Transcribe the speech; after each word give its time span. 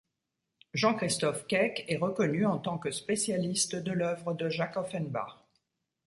Jean-Christophe 0.73 1.45
Keck 1.45 1.85
est 1.87 1.97
reconnu 1.97 2.47
en 2.47 2.57
tant 2.57 2.79
que 2.79 2.89
spécialiste 2.89 3.75
de 3.75 3.91
l’œuvre 3.91 4.33
de 4.33 4.49
Jacques 4.49 4.77
Offenbach. 4.77 5.45